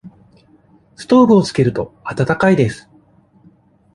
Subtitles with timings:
[0.95, 2.89] ストーブをつけると、暖かいです。